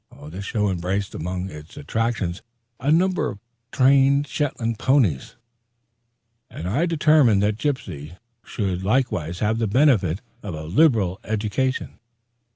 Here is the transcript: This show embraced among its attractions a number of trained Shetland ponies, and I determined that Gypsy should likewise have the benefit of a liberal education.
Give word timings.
This 0.29 0.45
show 0.45 0.71
embraced 0.71 1.13
among 1.13 1.51
its 1.51 1.77
attractions 1.77 2.41
a 2.79 2.91
number 2.91 3.29
of 3.29 3.39
trained 3.71 4.25
Shetland 4.25 4.79
ponies, 4.79 5.35
and 6.49 6.67
I 6.67 6.87
determined 6.87 7.43
that 7.43 7.57
Gypsy 7.59 8.17
should 8.43 8.81
likewise 8.81 9.41
have 9.45 9.59
the 9.59 9.67
benefit 9.67 10.21
of 10.41 10.55
a 10.55 10.63
liberal 10.63 11.19
education. 11.23 11.99